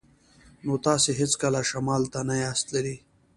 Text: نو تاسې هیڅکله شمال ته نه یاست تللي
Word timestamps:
نو 0.65 0.73
تاسې 0.85 1.11
هیڅکله 1.19 1.61
شمال 1.69 2.03
ته 2.13 2.19
نه 2.29 2.35
یاست 2.43 2.63
تللي 2.69 2.95